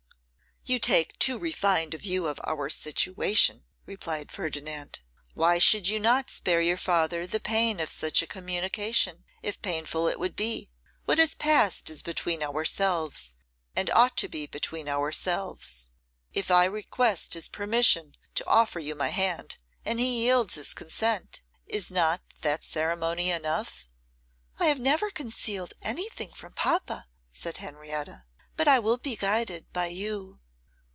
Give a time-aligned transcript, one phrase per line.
[0.63, 4.99] 'You take too refined a view of our situation,' replied Ferdinand.
[5.33, 10.07] 'Why should you not spare your father the pain of such a communication, if painful
[10.07, 10.69] it would be?
[11.05, 13.33] What has passed is between ourselves,
[13.75, 15.89] and ought to be between ourselves.
[16.31, 21.41] If I request his permission to offer you my hand, and he yields his consent,
[21.65, 23.87] is not that ceremony enough?'
[24.59, 28.25] 'I have never concealed anything from papa,' said Henrietta,
[28.55, 30.37] 'but I will be guided by you.